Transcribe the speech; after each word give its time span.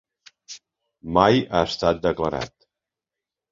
Mai 1.19 1.43
ha 1.59 1.63
estat 1.69 2.01
declarat. 2.09 2.57